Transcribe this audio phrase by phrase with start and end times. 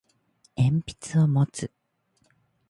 [0.57, 1.69] 鉛筆を持つ